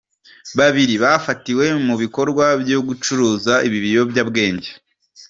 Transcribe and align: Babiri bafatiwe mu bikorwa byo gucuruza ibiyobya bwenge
Babiri 0.57 0.93
bafatiwe 1.03 1.65
mu 1.85 1.95
bikorwa 2.01 2.45
byo 2.61 2.79
gucuruza 2.87 3.53
ibiyobya 3.67 4.21
bwenge 4.29 4.69